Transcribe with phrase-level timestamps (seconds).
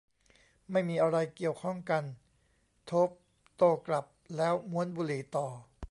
[0.71, 2.03] ไม่มีอะไรเกี่ยวข้องกัน
[2.85, 3.17] โทปป์
[3.55, 4.05] โต้กลับ
[4.37, 5.47] แล้วม้วนบุหรี่ต่อ